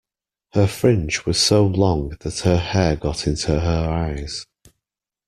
[0.53, 4.47] Her fringe was so long that her hair got into her eyes